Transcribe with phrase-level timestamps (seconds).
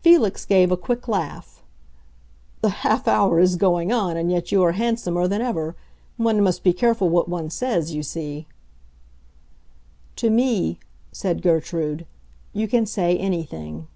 [0.00, 1.64] Felix gave a quick laugh.
[2.60, 5.74] "The half hour is going on, and yet you are handsomer than ever.
[6.18, 8.46] One must be careful what one says, you see."
[10.14, 10.78] "To me,"
[11.10, 12.06] said Gertrude,
[12.52, 13.88] "you can say anything."